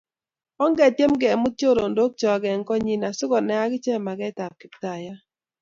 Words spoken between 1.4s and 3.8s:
chorondok chok eng konyi asikonai